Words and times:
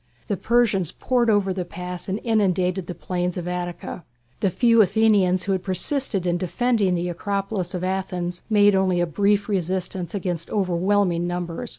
The 0.25 0.35
Persians 0.35 0.91
poured 0.91 1.29
over 1.29 1.53
the 1.53 1.63
Pass 1.63 2.09
and 2.09 2.19
inundated 2.23 2.87
the 2.87 2.95
plains 2.95 3.37
of 3.37 3.47
Attica. 3.47 4.03
The 4.39 4.49
few 4.49 4.81
Athenians 4.81 5.43
who 5.43 5.51
had 5.51 5.61
persisted 5.61 6.25
in 6.25 6.37
defending 6.39 6.95
the 6.95 7.07
Acropolis 7.09 7.75
of 7.75 7.83
Athens 7.83 8.41
made 8.49 8.73
only 8.73 8.99
a 8.99 9.05
brief 9.05 9.47
resistance 9.47 10.15
against 10.15 10.49
overwhelming 10.49 11.27
numbers. 11.27 11.69